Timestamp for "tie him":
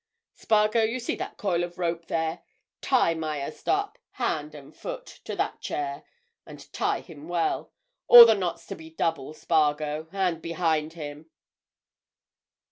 6.73-7.27